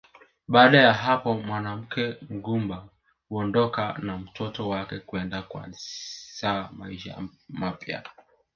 Baada 0.47 0.77
ya 0.81 0.93
hapo 0.93 1.33
mwanamke 1.33 2.15
mgumba 2.29 2.89
huondoka 3.29 3.97
na 4.01 4.17
mtoto 4.17 4.69
wake 4.69 4.99
kwenda 4.99 5.41
kuanza 5.41 6.69
maisha 6.77 7.23
mapya 7.49 8.03